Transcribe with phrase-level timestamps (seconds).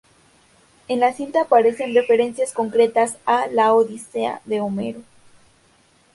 [0.87, 5.03] En la cinta aparecen referencias concretas a "La Odisea" de Homero.